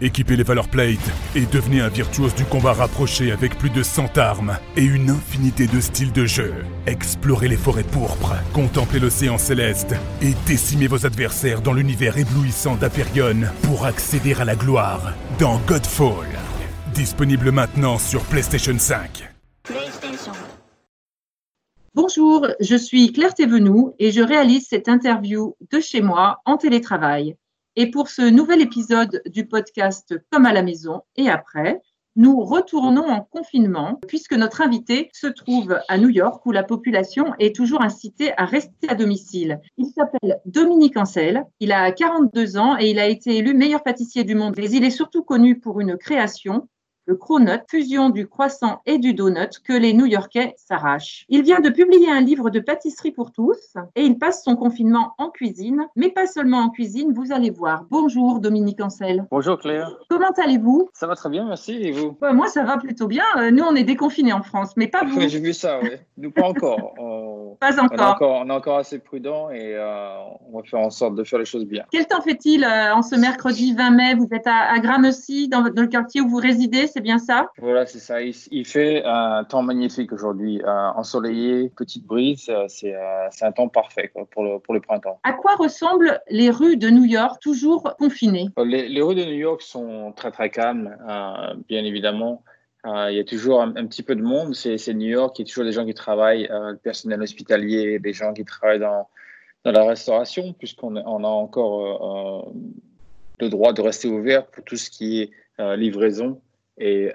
[0.00, 4.16] Équipez les Valor Plate et devenez un virtuose du combat rapproché avec plus de 100
[4.16, 6.54] armes et une infinité de styles de jeu.
[6.86, 13.40] Explorez les forêts pourpres, contemplez l'océan céleste et décimez vos adversaires dans l'univers éblouissant d'Aperion
[13.62, 16.28] pour accéder à la gloire dans Godfall.
[16.94, 19.28] Disponible maintenant sur PlayStation 5.
[21.96, 27.34] Bonjour, je suis Claire Thévenoud et je réalise cette interview de chez moi en télétravail.
[27.80, 31.80] Et pour ce nouvel épisode du podcast Comme à la maison et après,
[32.16, 37.34] nous retournons en confinement puisque notre invité se trouve à New York où la population
[37.38, 39.60] est toujours incitée à rester à domicile.
[39.76, 44.24] Il s'appelle Dominique Ancel, il a 42 ans et il a été élu meilleur pâtissier
[44.24, 44.54] du monde.
[44.58, 46.66] Mais il est surtout connu pour une création
[47.08, 51.24] le cronut, fusion du croissant et du donut que les New-Yorkais s'arrachent.
[51.30, 55.14] Il vient de publier un livre de pâtisserie pour tous et il passe son confinement
[55.16, 57.86] en cuisine, mais pas seulement en cuisine, vous allez voir.
[57.90, 59.26] Bonjour Dominique Ancel.
[59.30, 59.90] Bonjour Claire.
[60.10, 60.90] Comment allez-vous?
[60.92, 61.76] Ça va très bien, merci.
[61.76, 62.14] Et vous?
[62.20, 63.24] Moi, ça va plutôt bien.
[63.38, 65.18] Euh, nous, on est déconfinés en France, mais pas vous.
[65.28, 65.92] J'ai vu ça, oui.
[66.18, 66.92] Nous, pas encore.
[67.60, 68.42] Pas encore.
[68.44, 70.18] On est encore, assez prudent et euh,
[70.52, 71.84] on va faire en sorte de faire les choses bien.
[71.90, 74.14] Quel temps fait-il euh, en ce mercredi 20 mai?
[74.14, 77.48] Vous êtes à, à Gramercy, dans, dans, le quartier où vous résidez, c'est bien ça?
[77.58, 78.20] Voilà, c'est ça.
[78.20, 82.50] Il, fait un temps magnifique aujourd'hui, euh, ensoleillé, petite brise.
[82.66, 82.94] C'est
[83.42, 85.20] un temps parfait pour, le, pour le printemps.
[85.22, 88.48] À quoi ressemblent les rues de New York, toujours confinées?
[88.64, 90.96] Les, les, rues de New York sont très très calmes,
[91.68, 92.42] bien évidemment.
[92.86, 94.56] Euh, il y a toujours un, petit peu de monde.
[94.56, 95.38] C'est New York.
[95.38, 98.44] Il y a toujours des gens qui travaillent, euh, le personnel hospitalier, des gens qui
[98.44, 99.08] travaillent dans,
[99.64, 102.52] dans la restauration, puisqu'on on a encore euh,
[103.38, 105.30] le droit de rester ouvert pour tout ce qui est
[105.76, 106.40] livraison
[106.78, 107.12] et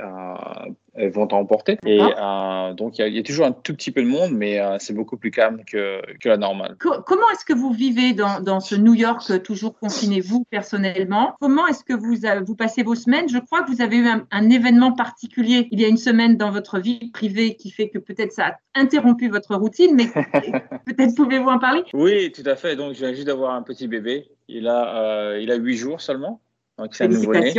[0.95, 1.78] elles vont emporter.
[1.86, 4.78] Et euh, donc, il y, a toujours un tout petit peu de monde, mais euh,
[4.80, 6.75] c'est beaucoup plus calme que, que la normale.
[6.78, 11.36] comment est-ce que vous vivez dans, dans, ce New York euh, toujours confiné, vous, personnellement?
[11.42, 13.28] Comment est-ce que vous, vous passez vos semaines?
[13.28, 16.52] Je crois que vous avez eu un, événement particulier il y a une semaine dans
[16.52, 20.05] votre vie privée qui fait que peut-être ça a interrompu votre routine, mais
[20.86, 21.83] peut-être pouvez-vous en parler?
[21.93, 22.76] Oui, tout à fait.
[22.76, 24.30] Donc, je viens juste d'avoir un petit bébé.
[24.48, 26.39] Il a, il a 8 jours seulement.
[26.77, 27.54] Donc, c'est un nouveau-né.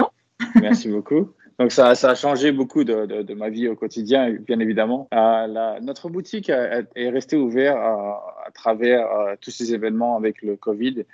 [0.60, 1.32] Merci beaucoup.
[1.58, 5.08] Donc ça, ça, a changé beaucoup de, de, de, ma vie au quotidien, bien évidemment.
[5.14, 10.42] Euh, la, notre boutique est restée ouverte à, à travers euh, tous ces événements avec
[10.42, 11.04] le Covid,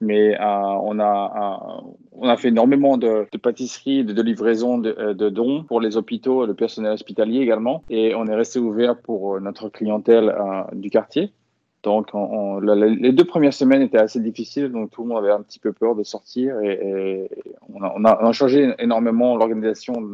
[0.00, 4.78] mais euh, on, a, euh, on a fait énormément de, de pâtisseries, de, de livraisons
[4.78, 8.58] de, euh, de, dons pour les hôpitaux, le personnel hospitalier également, et on est resté
[8.58, 10.34] ouvert pour notre clientèle
[10.72, 11.32] du quartier.
[11.82, 12.08] Donc,
[12.62, 15.72] les deux premières semaines étaient assez difficiles, donc tout le monde avait un petit peu
[15.72, 17.30] peur de sortir et,
[17.72, 20.08] on, a, changé énormément l'organisation de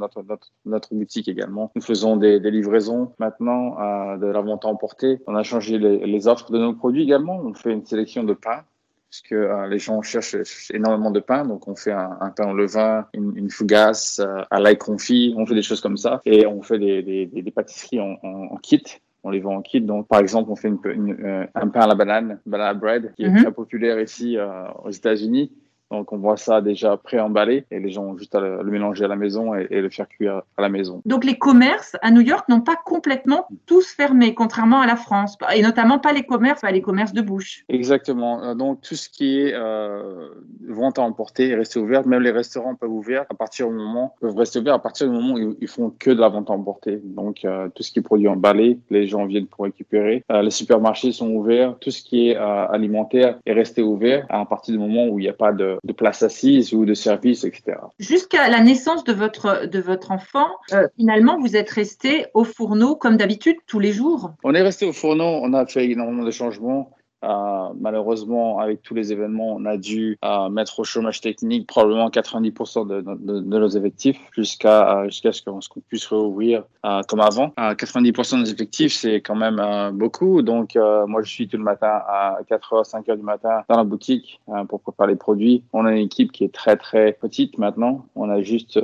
[0.65, 1.73] notre, boutique également.
[1.75, 5.19] Nous faisons des, livraisons maintenant, euh, de la vente à emporter.
[5.27, 7.41] On a changé les, offres de nos produits également.
[7.45, 8.63] On fait une sélection de pain
[9.11, 10.37] parce que euh, les gens cherchent
[10.73, 11.45] énormément de pain.
[11.45, 15.47] Donc, on fait un, pain au levain, une, une fougasse, euh, à l'ail confit, on
[15.47, 16.21] fait des choses comme ça.
[16.25, 18.83] Et on fait des, pâtisseries en kit
[19.27, 19.81] on les vend en kit.
[19.81, 23.25] Donc, par exemple, on fait une, euh, un pain à la banane, banana bread, qui
[23.25, 23.43] est mhm.
[23.43, 25.53] très populaire ici euh, aux États-Unis.
[25.91, 29.09] Donc, on voit ça déjà pré-emballé et les gens ont juste à le, mélanger à
[29.09, 31.01] la maison et, le faire cuire à la maison.
[31.05, 35.37] Donc, les commerces à New York n'ont pas complètement tous fermé, contrairement à la France,
[35.55, 37.65] et notamment pas les commerces, pas les commerces de bouche.
[37.69, 38.43] Exactement.
[38.43, 40.29] Euh, donc, tout ce qui est euh,
[40.69, 42.07] vente à emporter est resté ouvert.
[42.07, 45.13] Même les restaurants peuvent ouvrir à partir du moment peuvent rester ouverts à partir du
[45.13, 47.01] moment où ils font que de la vente à emporter.
[47.03, 50.25] Donc, euh, tout ce qui est produit emballé, les gens viennent pour récupérer.
[50.33, 51.77] Euh, les supermarchés sont ouverts.
[51.81, 55.29] Tout ce qui est alimentaire est resté ouvert à partir du moment où il n'y
[55.29, 57.79] a pas de de place assise ou de service, etc.
[57.99, 62.97] Jusqu'à la naissance de votre, de votre enfant, euh, finalement, vous êtes resté au fourneau
[62.97, 64.33] comme d'habitude tous les jours?
[64.45, 66.91] On est resté au fourneau, on a fait énormément de changements.
[67.27, 72.09] Euh, malheureusement, avec tous les événements, on a dû euh, mettre au chômage technique probablement
[72.09, 76.65] 90% de, de, de, nos effectifs jusqu'à euh, jusqu'à ce qu'on puisse rouvrir
[77.09, 77.53] comme avant.
[77.59, 79.61] 90% de nos effectifs, c'est quand même
[79.93, 80.43] beaucoup.
[80.43, 84.41] Donc, moi, je suis tout le matin à 4h, 5h du matin dans la boutique
[84.69, 85.65] pour préparer les produits.
[85.73, 88.07] On a une équipe qui est très, très petite maintenant.
[88.15, 88.79] On a juste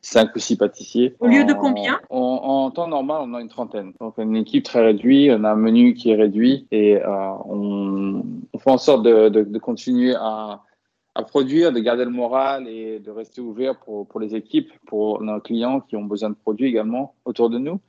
[0.00, 1.16] 5 ou 6 pâtissiers.
[1.20, 2.00] Au lieu de combien?
[2.08, 3.92] en, en, temps normal, on a une trentaine.
[4.00, 5.30] Donc, une équipe très réduite.
[5.38, 10.14] On a un menu qui est réduit et on on, fait en sorte de, continuer
[10.14, 10.62] à,
[11.28, 15.80] produire, de garder le moral et de rester ouvert pour, les équipes, pour nos clients
[15.80, 17.80] qui ont besoin de produits également autour de nous.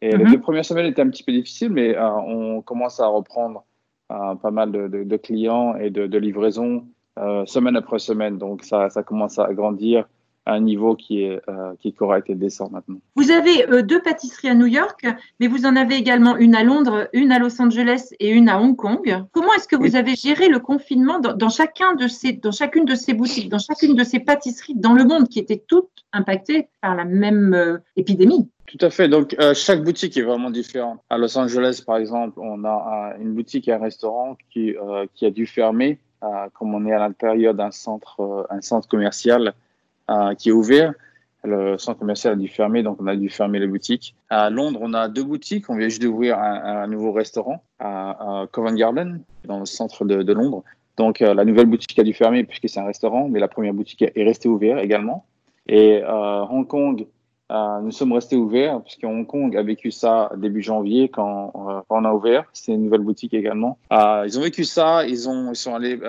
[0.00, 0.32] Et les mhm.
[0.32, 3.64] deux premières semaines étaient un petit peu difficiles, mais euh, on commence à reprendre
[4.12, 6.86] euh, pas mal de, clients et de, livraisons
[7.18, 8.38] euh, semaine après semaine.
[8.38, 10.06] Donc ça, ça commence à grandir
[10.48, 12.98] un niveau qui est, euh, qui est correct et décent maintenant.
[13.14, 15.06] Vous avez euh, deux pâtisseries à New York,
[15.40, 18.60] mais vous en avez également une à Londres, une à Los Angeles et une à
[18.60, 19.24] Hong Kong.
[19.32, 22.94] Comment est-ce que vous avez géré le confinement dans, chacun de ces, dans chacune de
[22.94, 26.96] ces boutiques, dans chacune de ces pâtisseries dans le monde qui étaient toutes impactées par
[26.96, 28.48] la même euh, épidémie?
[28.66, 29.08] Tout à fait.
[29.08, 31.00] Donc, chaque boutique est vraiment différente.
[31.08, 34.74] À Los Angeles, par exemple, on a une boutique et un restaurant qui,
[35.14, 35.98] qui a dû fermer,
[36.52, 39.54] comme on est à l'intérieur d'un centre, un centre commercial
[40.10, 40.94] euh, qui est ouvert.
[41.44, 44.14] Le centre commercial a dû fermer, donc on a dû fermer les boutiques.
[44.30, 45.68] À Londres, on a deux boutiques.
[45.68, 50.64] On vient juste d'ouvrir un, nouveau restaurant à, Covent Garden, dans le centre de, Londres.
[50.96, 53.74] Donc euh, la nouvelle boutique a dû fermer puisque c'est un restaurant, mais la première
[53.74, 55.26] boutique est restée ouverte également.
[55.68, 57.06] Et euh, Hong Kong,
[57.50, 62.12] nous sommes restés ouverts puisque Hong Kong a vécu ça début janvier quand, on a
[62.12, 62.44] ouvert.
[62.54, 63.78] C'est une nouvelle boutique également.
[63.90, 65.06] ils ont vécu ça.
[65.06, 66.00] Ils sont allés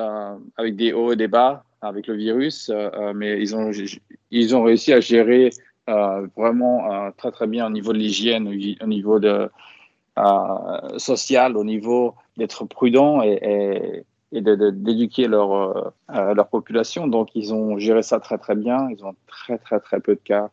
[0.57, 3.71] avec des hauts et des bas avec le virus, euh, euh, mais ils ont,
[4.31, 5.49] ils ont réussi à gérer
[5.89, 8.47] euh, vraiment très très bien au niveau de l'hygiène,
[8.81, 9.49] au niveau de
[10.97, 14.03] social, au niveau d'être prudent et,
[14.33, 17.07] et d'éduquer leur, leur population.
[17.07, 18.89] Donc, ils ont géré ça très, très bien.
[18.91, 20.49] Ils ont très, très, très peu de cas,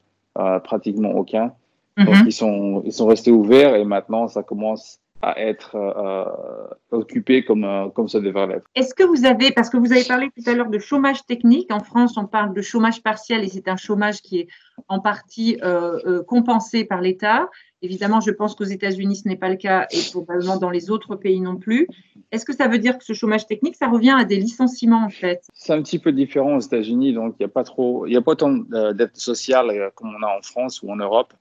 [0.60, 1.52] pratiquement aucun.
[1.98, 2.26] Donc, mm-hmm.
[2.26, 7.64] ils, sont, ils sont restés ouverts et maintenant, ça commence à être euh, occupé comme,
[7.64, 8.66] euh, comme ça devrait l'être.
[8.74, 11.72] Est-ce que vous avez, parce que vous avez parlé tout à l'heure de chômage technique,
[11.72, 14.48] en France on parle de chômage partiel et c'est un chômage qui est
[14.88, 17.48] en partie euh, compensé par l'État.
[17.82, 21.16] Évidemment, je pense qu'aux États-Unis ce n'est pas le cas et probablement dans les autres
[21.16, 21.88] pays non plus.
[22.32, 25.10] Est-ce que ça veut dire que ce chômage technique, ça revient à des licenciements en
[25.10, 25.42] fait?
[25.54, 28.16] C'est un petit peu différent aux États-Unis, donc il n'y a pas trop, il y
[28.16, 31.32] a pas autant d'aide sociale comme on a en France ou en Europe.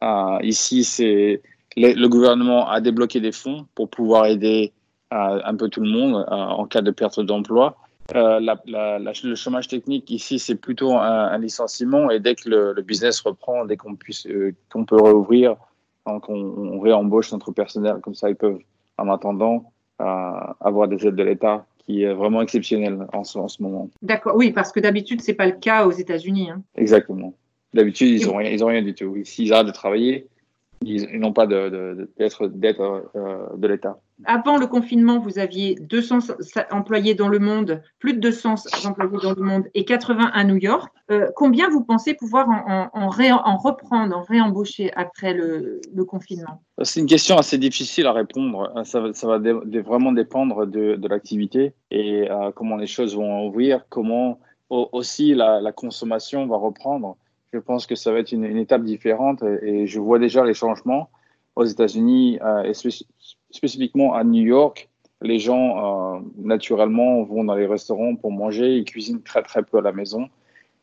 [0.42, 1.42] ici, c'est
[1.78, 4.72] le, gouvernement a débloqué des fonds pour pouvoir aider
[5.14, 7.78] euh, un peu tout le monde euh, en cas de perte d'emploi.
[8.16, 13.66] Euh, le chômage technique ici, c'est plutôt un, licenciement et dès que le, business reprend,
[13.66, 14.28] dès qu'on puisse,
[14.72, 15.56] qu'on peut réouvrir,
[16.06, 17.98] donc on, réembauche notre personnel.
[18.02, 18.60] Comme ça, ils peuvent,
[18.98, 23.62] en attendant, avoir des aides de l'État qui est vraiment exceptionnel en ce, en ce
[23.62, 23.90] moment.
[24.02, 26.50] D'accord, oui, parce que d'habitude, c'est pas le cas aux États-Unis.
[26.50, 26.64] Hein.
[26.76, 27.36] Exactement.
[27.74, 29.16] D'habitude, ils n'ont rien, ils ont rien du tout.
[29.24, 30.28] S'ils arrêtent de travailler,
[30.86, 32.06] ils, n'ont pas d'aide euh,
[33.58, 33.98] de, l'État.
[34.26, 36.20] Avant le confinement, vous aviez 200
[36.72, 38.56] employés dans le monde, plus de 200
[38.86, 40.94] employés dans le monde et 80 à New York.
[41.12, 43.10] Euh, combien vous pensez pouvoir en, en,
[43.58, 46.62] reprendre, en réembaucher après le, confinement?
[46.84, 48.72] C'est une question assez difficile à répondre.
[48.84, 49.40] Ça, va
[49.82, 54.40] vraiment dépendre de, l'activité et euh, comment les choses vont ouvrir, comment
[54.70, 57.18] aussi la consommation va reprendre
[57.56, 61.10] je pense que ça va être une, étape différente et, je vois déjà les changements
[61.56, 62.74] aux États-Unis euh, et
[63.50, 64.90] spécifiquement à New York.
[65.22, 69.78] Les gens, euh, naturellement, vont dans les restaurants pour manger, ils cuisinent très très peu
[69.78, 70.28] à la maison.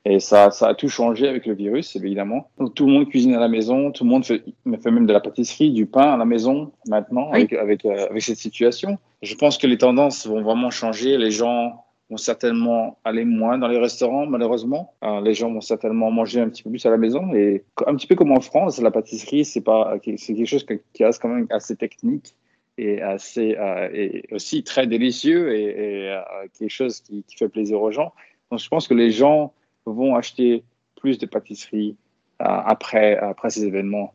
[0.07, 2.49] Et ça, ça a tout changé avec le virus, évidemment.
[2.59, 4.43] Donc tout le monde cuisine à la maison, tout le monde fait,
[4.83, 8.23] fait même de la pâtisserie, du pain à la maison maintenant avec, avec, euh, avec
[8.23, 8.99] cette situation.
[9.21, 11.19] Je pense que les tendances vont vraiment changer.
[11.19, 11.85] Les gens
[12.17, 14.95] certainement aller moins dans les restaurants, malheureusement.
[15.05, 17.35] Euh, les gens vont certainement manger un petit peu plus à la maison.
[17.35, 21.05] Et un petit peu comme en France, la pâtisserie, c'est pas, c'est quelque chose qui
[21.05, 22.35] reste quand même assez technique
[22.79, 26.21] et assez, euh, et aussi très délicieux et, euh,
[26.59, 28.13] quelque chose qui, fait plaisir aux gens.
[28.51, 29.53] Donc, je pense que les gens
[29.87, 30.65] vont acheter
[30.97, 31.97] plus de pâtisserie
[32.39, 34.15] après, après ces événements.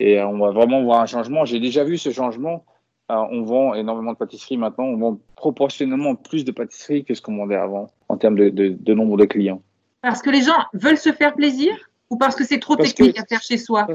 [0.00, 1.44] Et on va vraiment voir un changement.
[1.44, 2.64] J'ai déjà vu ce changement
[3.08, 4.84] on vend énormément de pâtisseries maintenant.
[4.84, 9.16] On vend proportionnellement plus de pâtisseries que ce qu'on vendait avant en termes de, nombre
[9.16, 9.62] de clients.
[10.02, 11.74] Parce que les gens veulent se faire plaisir
[12.10, 13.86] ou parce que c'est trop technique à faire chez soi?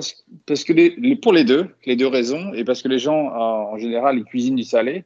[0.45, 3.77] Parce, que pour les deux, les deux raisons, et parce que les gens, euh, en
[3.77, 5.03] général, ils cuisinent du salé,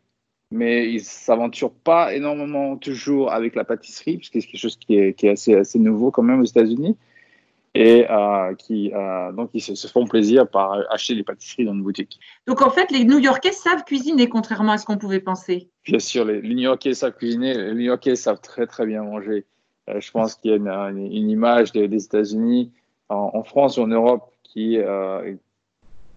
[0.52, 4.96] mais ils s'aventurent pas énormément toujours avec la pâtisserie, parce que c'est quelque chose qui
[4.96, 6.98] est, assez, assez nouveau quand même aux États-Unis
[7.78, 11.84] et euh, qui euh, donc ils se, font plaisir par acheter des pâtisseries dans une
[11.84, 12.20] boutique.
[12.48, 15.70] Donc en fait, les New-Yorkais savent cuisiner, contrairement à ce qu'on pouvait penser.
[15.86, 19.46] Bien sûr, les, New-Yorkais savent cuisiner, les New-Yorkais savent très très bien manger.
[19.90, 22.72] Euh, je pense qu'il y a une, une, image des, États-Unis,
[23.10, 24.80] en, France ou en Europe, qui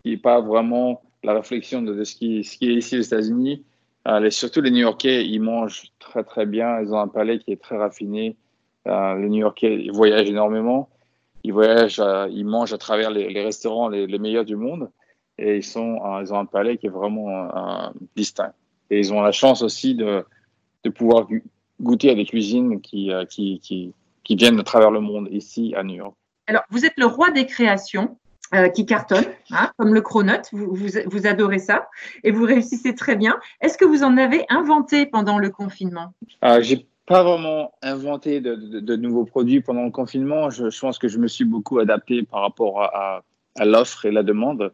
[0.03, 3.63] qui n'est pas vraiment la réflexion de, ce, qui, ce qui est ici aux États-Unis.
[4.31, 7.77] surtout les New-Yorkais, ils mangent très très bien, ils ont un palais qui est très
[7.77, 8.35] raffiné.
[8.87, 10.89] les New-Yorkais voyagent énormément
[11.45, 14.91] ils voyagent, ils mangent à travers les, restaurants les, meilleurs du monde
[15.39, 18.53] et ils, sont, ils ont un palais qui est vraiment distinct.
[18.91, 20.25] Et ils ont la chance aussi de,
[20.85, 21.27] de pouvoir
[21.81, 23.95] goûter à des cuisines qui, euh, qui, qui,
[24.25, 26.15] qui, viennent de travers le monde ici à New York.
[26.47, 28.17] Alors, vous êtes le roi des créations.
[28.53, 31.89] Euh, qui cartonnent, hein, comme le cronut, vous, vous, vous, adorez ça
[32.25, 33.39] et vous réussissez très bien.
[33.61, 36.15] Est-ce que vous en avez inventé pendant le confinement?
[36.43, 40.51] Euh, J'ai pas vraiment inventé de, nouveaux produits pendant le confinement.
[40.51, 43.23] Je, pense que je me suis beaucoup adapté par rapport à,
[43.65, 44.73] l'offre et la demande.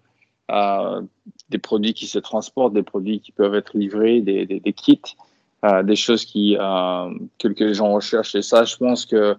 [0.48, 1.00] à
[1.48, 5.00] des produits qui se transportent, des produits qui peuvent être livrés, des, des, kits,
[5.84, 8.34] des choses qui, que, les gens recherchent.
[8.34, 9.36] Et ça, je pense que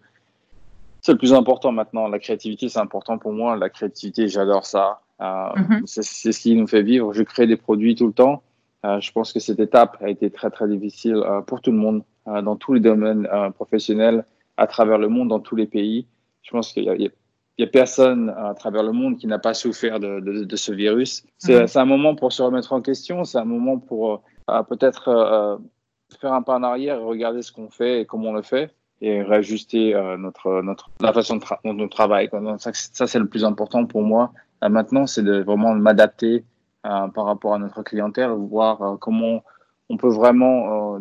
[1.02, 2.08] c'est le plus important maintenant.
[2.08, 3.56] La créativité, c'est important pour moi.
[3.56, 5.02] La créativité, j'adore ça.
[5.20, 5.84] Mm-hmm.
[5.86, 7.14] C'est ce qui nous fait vivre.
[7.14, 8.42] Je crée des produits tout le temps.
[8.84, 12.04] je pense que cette étape a été très, très difficile pour tout le monde.
[12.28, 14.26] Euh, dans tous les domaines euh, professionnels
[14.58, 16.08] à travers le monde, dans tous les pays.
[16.42, 20.20] Je pense qu'il y a, personne à travers le monde qui n'a pas souffert de,
[20.20, 21.24] de, ce virus.
[21.48, 21.68] Mhm.
[21.68, 25.60] C'est un moment pour se remettre en question, c'est un moment pour euh, peut-être
[26.20, 28.74] faire un pas en arrière et regarder ce qu'on fait et comment on le fait
[29.00, 32.30] et réajuster notre, notre, la façon dont on travaille.
[32.58, 34.34] Ça, ça c'est le plus important pour moi.
[34.62, 36.44] maintenant, c'est de vraiment m'adapter
[36.82, 39.44] par rapport à notre clientèle, voir comment
[39.90, 41.00] on peut vraiment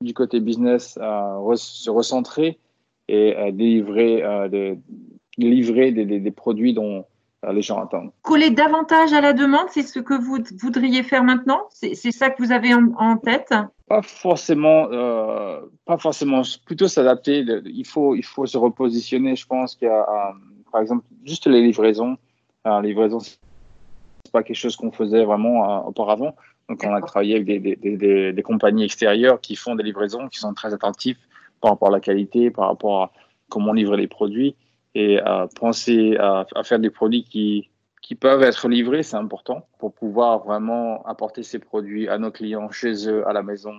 [0.00, 2.58] du côté business à se recentrer
[3.08, 4.78] et à délivrer, euh, des,
[5.38, 7.04] livrer des, des, produits dont
[7.44, 8.10] euh, les gens attendent.
[8.22, 11.62] Coller davantage à la demande, c'est ce que vous voudriez faire maintenant?
[11.70, 13.54] C'est ça que vous avez en, tête?
[13.88, 16.42] Pas forcément, euh, pas forcément.
[16.64, 17.44] Plutôt s'adapter.
[17.66, 19.36] Il faut, il faut se repositionner.
[19.36, 20.34] Je pense qu'il y a,
[20.72, 22.16] par exemple, juste les livraisons.
[22.64, 23.38] les livraisons, c'est
[24.32, 26.34] pas quelque chose qu'on faisait vraiment auparavant.
[26.68, 30.38] Donc, on a travaillé avec des, des, des, compagnies extérieures qui font des livraisons, qui
[30.38, 31.18] sont très attentifs
[31.60, 33.12] par rapport à la qualité, par rapport à
[33.48, 34.56] comment livrer les produits.
[34.94, 35.20] Et
[35.60, 37.68] penser à, faire des produits qui,
[38.06, 42.70] qui peuvent être livrés, c'est important pour pouvoir vraiment apporter ces produits à nos clients
[42.70, 43.74] chez eux, à la maison,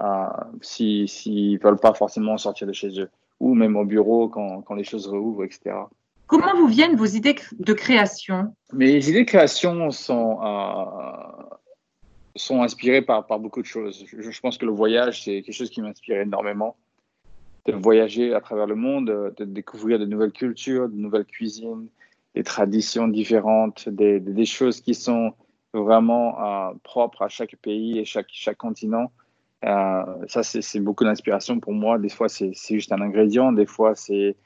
[0.00, 0.26] euh,
[0.62, 1.06] s'ils
[1.54, 4.84] ne veulent pas forcément sortir de chez eux, ou même au bureau quand, quand les
[4.84, 5.74] choses rouvrent, etc.
[6.26, 8.54] Comment vous viennent vos idées de création?
[8.72, 11.42] Mes idées de création sont, euh,
[12.36, 14.04] sont inspirés par, beaucoup de choses.
[14.06, 16.76] Je, pense que le voyage, c'est quelque chose qui m'inspire énormément.
[17.66, 21.88] De voyager à travers le monde, de découvrir de nouvelles cultures, de nouvelles cuisines,
[22.34, 25.32] des traditions différentes, des, choses qui sont
[25.72, 29.10] vraiment euh, propres à chaque pays et chaque, continent.
[29.64, 31.98] Euh, ça, c'est beaucoup d'inspiration pour moi.
[31.98, 34.36] Des fois, c'est juste un ingrédient, des fois, c'est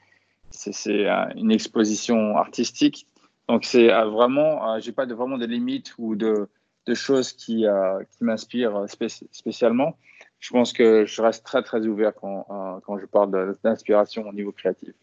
[0.67, 3.07] euh, une exposition artistique.
[3.47, 6.47] Donc, c'est vraiment, j'ai pas vraiment de limites ou de,
[6.85, 8.85] de choses qui, euh, qui m'inspirent
[9.31, 9.97] spécialement.
[10.39, 14.33] Je pense que je reste très, très ouvert quand, euh, quand je parle d'inspiration au
[14.33, 14.93] niveau créatif.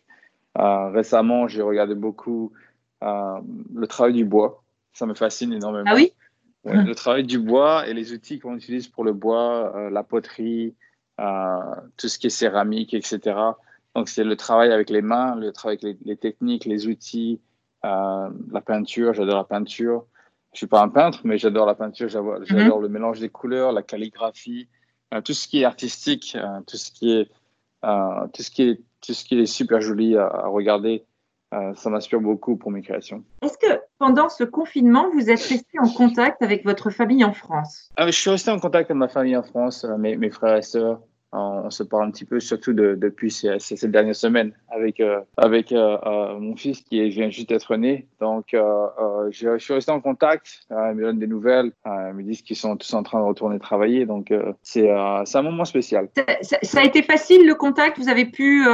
[0.59, 2.53] Euh, récemment, j'ai regardé beaucoup
[3.03, 4.63] le travail du bois.
[4.93, 5.91] Ça me fascine énormément.
[5.91, 6.13] Ah oui?
[6.65, 10.75] Le travail du bois et les outils qu'on utilise pour le bois, la poterie,
[11.17, 13.39] tout ce qui est céramique, etc.
[13.95, 17.41] Donc, c'est le travail avec les mains, le travail avec les, les techniques, les outils,
[17.83, 19.15] la peinture.
[19.15, 20.05] J'adore la peinture
[20.53, 22.83] je suis pas un peintre, mais j'adore la peinture, j'adore mhm.
[22.83, 24.69] le mélange des couleurs, la calligraphie,
[25.15, 27.31] euh, tout ce qui est artistique, euh, tout ce qui est,
[27.85, 31.05] euh, tout ce qui est, tout ce qui est super joli à, regarder.
[31.75, 33.25] ça m'inspire beaucoup pour mes créations.
[33.43, 37.91] Est-ce que pendant ce confinement, vous êtes resté en contact avec votre famille en France?
[37.97, 40.63] Ah, Je suis resté en contact avec ma famille en France, mes, mes frères et
[40.63, 41.01] sœurs
[41.33, 45.71] on se parle un petit peu, surtout depuis ces, ces, dernières semaines, avec, euh, avec
[45.71, 48.07] euh, euh, mon fils qui vient juste d'être né.
[48.21, 50.63] Donc, je suis resté en contact.
[50.71, 51.73] ils me donnent des nouvelles.
[51.87, 54.07] ils me disent qu'ils sont tous en train de retourner travailler.
[54.07, 54.33] Donc,
[54.63, 56.09] c'est un moment spécial.
[56.43, 57.99] Ça, a été facile le contact?
[57.99, 58.67] Vous avez pu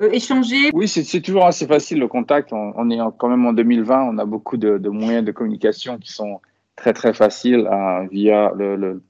[0.00, 0.70] échanger?
[0.72, 2.52] Oui, c'est toujours assez facile le contact.
[2.52, 4.02] On, est quand même en 2020.
[4.02, 6.40] On a beaucoup de, moyens de communication qui sont
[6.74, 7.68] très, très faciles
[8.10, 9.02] via le,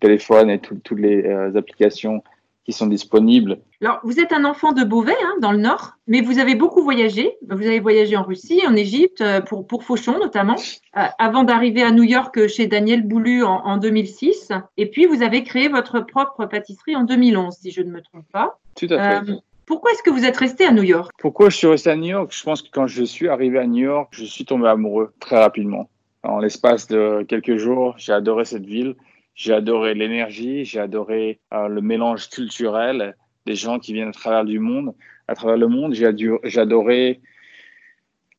[0.00, 1.24] téléphone et toutes les
[1.56, 2.22] applications
[2.64, 3.58] qui sont disponibles.
[3.80, 6.82] Alors, vous êtes un enfant de Beauvais, hein, dans le Nord, mais vous avez beaucoup
[6.82, 7.36] voyagé.
[7.48, 10.56] Vous avez voyagé en Russie, en Égypte, euh, pour, pour Fauchon notamment,
[10.96, 14.52] euh, avant d'arriver à New York chez Daniel Boulu en, en, 2006.
[14.76, 18.26] Et puis, vous avez créé votre propre pâtisserie en 2011, si je ne me trompe
[18.32, 18.58] pas.
[18.76, 19.30] Tout à fait.
[19.30, 21.10] Euh, pourquoi est-ce que vous êtes resté à New York?
[21.18, 22.32] Pourquoi je suis resté à New York?
[22.32, 25.38] Je pense que quand je suis arrivé à New York, je suis tombé amoureux très
[25.38, 25.88] rapidement.
[26.22, 28.94] En l'espace de quelques jours, j'ai adoré cette ville.
[29.34, 34.44] J'ai adoré l'énergie, j'ai adoré euh, le mélange culturel des gens qui viennent à travers
[34.44, 34.94] du monde,
[35.26, 35.94] à travers le monde.
[35.94, 36.06] J'ai
[36.60, 37.20] adoré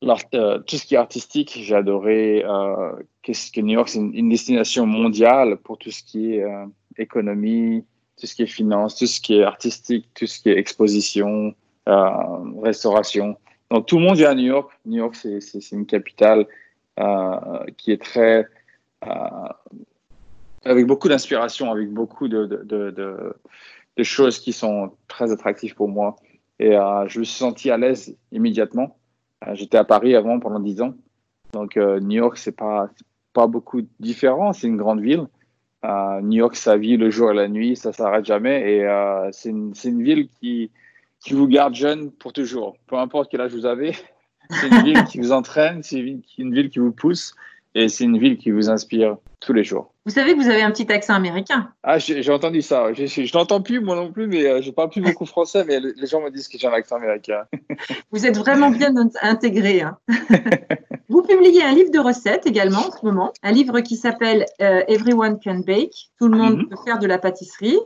[0.04, 1.58] euh, tout ce qui est artistique.
[1.60, 6.46] J'ai adoré euh, que New York c'est une, destination mondiale pour tout ce qui est
[6.98, 7.86] économie,
[8.20, 11.56] tout ce qui est finance, tout ce qui est artistique, tout ce qui est exposition,
[11.88, 13.36] restauration.
[13.72, 14.72] Donc tout le monde vient à New York.
[14.86, 16.46] New York c'est une capitale
[17.78, 18.48] qui est très
[20.66, 23.36] avec beaucoup d'inspiration, avec beaucoup de,
[24.02, 26.16] choses qui sont très attractives pour moi.
[26.60, 28.98] Et euh, je me suis senti à l'aise immédiatement.
[29.46, 30.94] Euh, j'étais à Paris avant pendant dix ans.
[31.52, 32.90] Donc euh, New York, c'est pas,
[33.34, 34.54] pas beaucoup différent.
[34.54, 35.28] C'est une grande ville.
[36.22, 38.72] New York, sa vie le jour et la nuit, ça s'arrête jamais.
[38.72, 40.72] Et c'est une, une, ville qui,
[41.20, 42.78] qui vous garde jeune pour toujours.
[42.88, 43.92] Peu importe quel âge vous avez,
[44.50, 46.00] c'est une ville qui vous entraîne, c'est
[46.38, 47.36] une ville qui vous pousse.
[47.76, 49.92] Et c'est une ville qui vous inspire tous les jours.
[50.06, 51.70] Vous savez que vous avez un petit accent américain.
[51.82, 52.94] Ah, j'ai entendu ça.
[52.94, 55.80] Je, je, n'entends plus moi non plus, mais euh, je parle plus beaucoup français, mais
[55.80, 57.44] les gens me disent que j'ai un accent américain.
[58.12, 59.82] vous êtes vraiment bien intégré.
[59.82, 59.98] Hein.
[61.10, 64.82] vous publiez un livre de recettes également en ce moment, un livre qui s'appelle euh,
[64.88, 66.10] Everyone Can Bake.
[66.20, 66.70] Tout le monde mhm.
[66.70, 67.80] peut faire de la pâtisserie.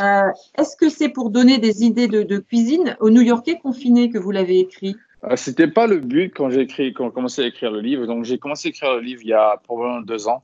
[0.00, 4.18] Euh, est-ce que c'est pour donner des idées de, de cuisine aux New-Yorkais confinés que
[4.18, 4.96] vous l'avez écrit?
[5.36, 8.06] C'était pas le but quand j'ai écrit, quand commencé à écrire le livre.
[8.06, 10.42] Donc j'ai commencé à écrire le livre il y a probablement deux ans,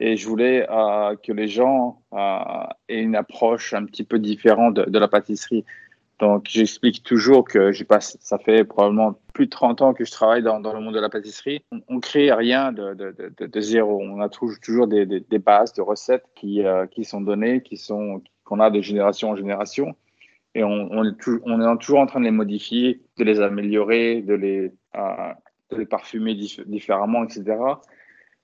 [0.00, 2.38] et je voulais euh, que les gens euh,
[2.88, 5.64] aient une approche un petit peu différente de, la pâtisserie.
[6.20, 10.10] Donc j'explique toujours que j'ai pas, ça fait probablement plus de 30 ans que je
[10.10, 11.62] travaille dans, le monde de la pâtisserie.
[11.88, 14.00] On, ne crée rien de, de, de, zéro.
[14.02, 18.58] On a toujours, des, des bases de recettes qui, qui sont données, qui sont qu'on
[18.60, 19.94] a de génération en génération
[20.58, 21.16] et on, on, est
[21.78, 25.32] toujours en train de les modifier, de les améliorer, de les, euh,
[25.70, 26.34] de les parfumer
[26.66, 27.56] différemment, etc.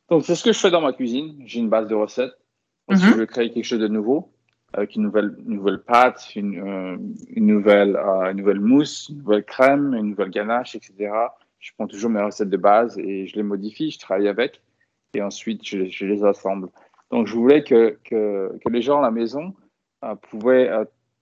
[0.08, 1.42] Donc, c'est ce que je fais dans ma cuisine.
[1.44, 2.38] J'ai une base de recettes.
[2.94, 3.10] Si mhm.
[3.10, 4.32] je veux créer quelque chose de nouveau,
[4.72, 6.96] avec une nouvelle, nouvelle pâte, une, euh,
[7.30, 11.10] une nouvelle, euh, une nouvelle mousse, une nouvelle crème, une nouvelle ganache, etc.,
[11.58, 14.60] je prends toujours mes recettes de base et je les modifie, je travaille avec
[15.14, 16.68] et ensuite je, je les assemble.
[17.10, 19.54] Donc, je voulais que, que, que les gens à la maison
[20.28, 20.68] pouvaient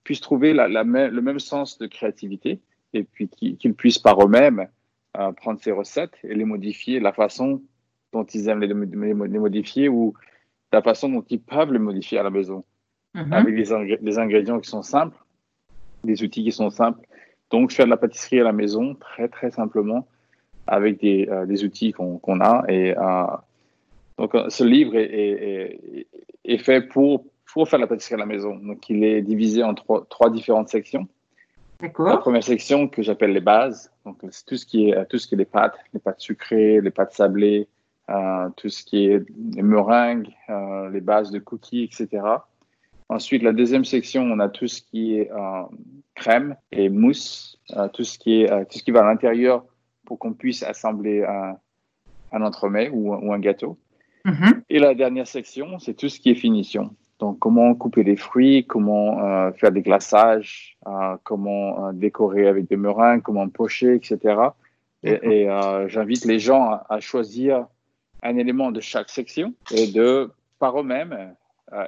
[0.05, 2.61] puissent trouver la, le même sens de créativité
[2.95, 4.69] et puis qu'ils puissent par eux-mêmes
[5.19, 7.63] euh, prendre ces recettes et les modifier, la façon
[8.13, 10.15] dont ils aiment les, les, modifier ou
[10.73, 12.65] la façon dont ils peuvent les modifier à la maison,
[13.15, 13.33] mm-hmm.
[13.33, 15.17] avec des, des, ingrédients qui sont simples,
[16.05, 17.07] des outils qui sont simples.
[17.51, 20.07] Donc, faire de la pâtisserie à la maison très, très simplement
[20.67, 22.65] avec des, euh, des outils qu'on a.
[22.69, 23.25] Et euh,
[24.19, 26.07] donc, ce livre est, est,
[26.45, 28.57] est, fait pour pour faire la pâtisserie à la maison.
[28.57, 31.07] Donc, il est divisé en trois, trois différentes sections.
[31.99, 35.27] La première section que j'appelle les bases, donc c'est tout ce qui est tout ce
[35.27, 37.69] qui est les pâtes, les pâtes sucrées, les pâtes sablées,
[38.09, 39.25] euh, tout ce qui est
[39.57, 42.25] les meringues, euh, les bases de cookies, etc.
[43.09, 45.63] Ensuite, la deuxième section, on a tout ce qui est euh,
[46.15, 47.59] crème et mousse,
[47.93, 49.65] tout ce qui est tout ce qui va à l'intérieur
[50.07, 51.57] pour qu'on puisse assembler un,
[52.31, 53.77] un entremets ou, ou un gâteau.
[54.25, 54.63] Mm-hmm.
[54.71, 56.95] Et la dernière section, c'est tout ce qui est finition.
[57.23, 62.69] Donc, comment couper les fruits, comment euh, faire des glaçages, euh, comment euh, décorer avec
[62.69, 64.19] des meringues, comment pocher, etc.
[65.05, 65.47] Et,
[65.87, 67.69] j'invite les gens à, choisir
[68.25, 71.37] un élément de chaque section et de, par eux-mêmes,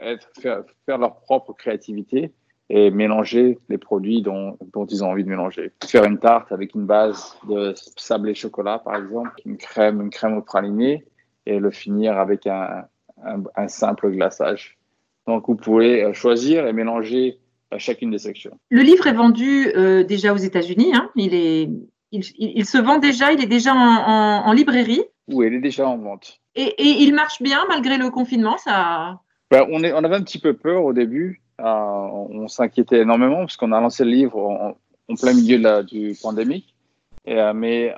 [0.03, 2.33] être, faire, leur propre créativité
[2.71, 5.73] et mélanger les produits dont, dont, ils ont envie de mélanger.
[5.85, 10.37] Faire une tarte avec une base de sablé chocolat, par exemple, une crème, une crème
[10.37, 11.05] au praliné,
[11.45, 12.85] et le finir avec un,
[13.25, 14.79] un simple glaçage.
[15.27, 17.39] Donc, vous pouvez euh, choisir et mélanger
[17.73, 18.59] euh, chacune des sections.
[18.71, 20.93] Le livre est vendu euh, déjà aux États-Unis.
[20.95, 21.11] Hein.
[21.17, 21.69] Il, est,
[22.13, 25.03] il, se vend déjà, il est déjà en, librairie.
[25.29, 26.41] Oui, il est déjà en vente.
[26.55, 29.21] Et, il marche bien malgré le confinement ça...
[29.51, 31.43] Ben, on, est, on avait un petit peu peur au début.
[31.59, 36.15] on s'inquiétait énormément parce qu'on a lancé le livre en, plein milieu de la, du
[36.23, 36.75] pandémique.
[37.27, 37.95] mais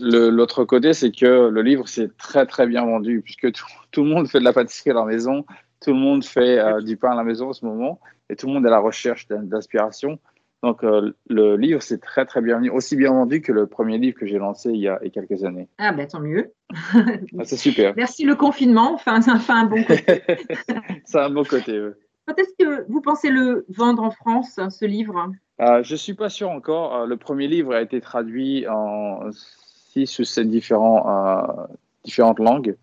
[0.00, 4.10] l'autre côté, c'est que le livre s'est très très bien vendu puisque tout, tout, le
[4.10, 5.44] monde fait de la pâtisserie à la maison.
[5.80, 8.46] Tout le monde fait euh, du pain à la maison en ce moment et tout
[8.46, 10.18] le monde est à la recherche d'inspiration.
[10.62, 14.18] Donc, euh, le livre, c'est très, très bien aussi bien vendu que le premier livre
[14.18, 15.68] que j'ai lancé il y a, quelques années.
[15.78, 16.52] Ah, ben tant mieux.
[17.38, 17.94] Ah, c'est super.
[17.96, 20.22] Merci le confinement, enfin, ça fait un bon côté.
[21.04, 21.90] c'est un bon côté, oui.
[22.26, 25.32] Quand est-ce que vous pensez le vendre en France, ce livre?
[25.60, 26.94] Euh, Je ne suis pas sûr encore.
[26.94, 31.68] Euh, le premier livre a été traduit en six ou sept différents,
[32.04, 32.76] différentes langues.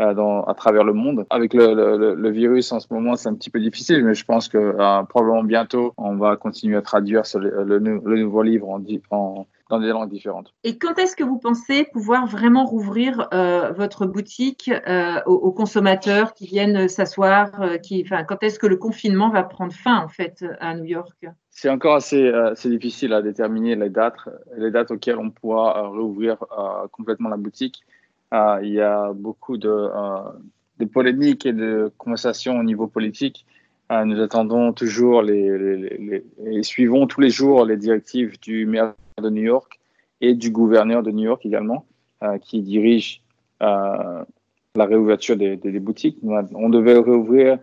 [0.00, 1.24] Euh, dans, à travers le monde.
[1.30, 4.24] Avec le, le, le virus en ce moment, c'est un petit peu difficile, mais je
[4.24, 8.82] pense que euh, probablement bientôt, on va continuer à traduire le, le, nouveau livre en,
[9.12, 10.52] en, dans des langues différentes.
[10.64, 15.52] Et quand est-ce que vous pensez pouvoir vraiment rouvrir euh, votre boutique euh, aux, aux,
[15.52, 20.08] consommateurs qui viennent s'asseoir qui, enfin, Quand est-ce que le confinement va prendre fin en
[20.08, 21.24] fait à New York?
[21.50, 26.38] C'est encore assez, assez, difficile à déterminer les dates, les dates auxquelles on pourra rouvrir
[26.90, 27.84] complètement la boutique.
[28.30, 30.18] Ah, il y a beaucoup de, euh,
[30.78, 33.46] de, polémiques et de conversations au niveau politique.
[33.88, 39.42] Ah, nous attendons toujours et suivons tous les jours les directives du maire de New
[39.42, 39.78] York
[40.20, 41.86] et du gouverneur de New York également,
[42.22, 43.22] euh, qui dirige
[43.62, 44.24] euh,
[44.74, 46.18] la réouverture des, des, boutiques.
[46.22, 47.58] On devait réouvrir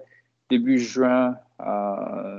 [0.49, 1.35] début juin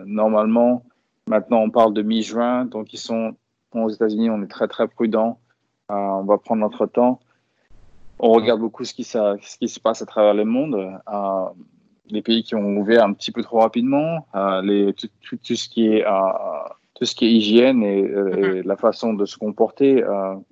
[0.07, 0.85] normalement.
[1.29, 3.35] Maintenant, on parle de mi-juin, donc ils sont
[3.73, 4.31] aux États-Unis.
[4.31, 5.39] On est très très prudent.
[5.89, 7.21] on va prendre notre temps
[8.23, 10.75] on regarde beaucoup ce qui, ce qui se passe à travers le monde.
[10.77, 11.45] Euh,
[12.07, 14.27] les pays qui ont ouvert un petit peu trop rapidement,
[14.63, 16.05] les, tout, tout, ce qui est
[16.95, 18.67] tout ce qui est hygiène et, mm-hmm.
[18.67, 20.05] la façon de se comporter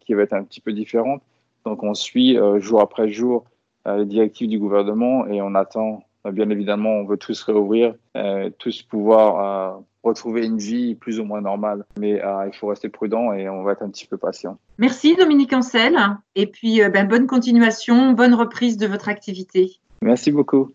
[0.07, 1.23] qui va être un petit peu différente.
[1.67, 3.45] Donc on suit jour après jour
[3.87, 8.83] les directives du gouvernement et on attend bien évidemment, on veut tous réouvrir, euh, tous
[8.83, 11.85] pouvoir euh, retrouver une vie plus ou moins normale.
[11.99, 14.59] Mais euh, il faut rester prudent et on va être un petit peu patient.
[14.79, 15.97] Merci Dominique Ancel.
[16.35, 19.81] Et puis, ben, bonne continuation, bonne reprise de votre activité.
[20.03, 20.69] Merci beaucoup.